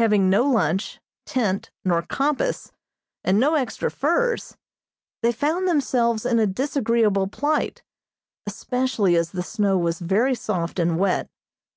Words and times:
Having 0.00 0.28
no 0.28 0.46
lunch, 0.48 0.98
tent, 1.24 1.70
nor 1.84 2.02
compass, 2.02 2.72
and 3.22 3.38
no 3.38 3.54
extra 3.54 3.88
furs, 3.88 4.56
they 5.22 5.30
found 5.30 5.68
themselves 5.68 6.26
in 6.26 6.40
a 6.40 6.46
disagreeable 6.48 7.28
plight, 7.28 7.84
especially 8.48 9.14
as 9.14 9.30
the 9.30 9.44
snow 9.44 9.78
was 9.78 10.00
very 10.00 10.34
soft 10.34 10.80
and 10.80 10.98
wet. 10.98 11.30